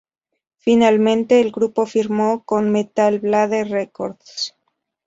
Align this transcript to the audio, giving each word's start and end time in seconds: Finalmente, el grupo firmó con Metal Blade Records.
Finalmente, 0.57 1.41
el 1.41 1.51
grupo 1.51 1.85
firmó 1.85 2.43
con 2.43 2.71
Metal 2.71 3.19
Blade 3.19 3.65
Records. 3.65 4.55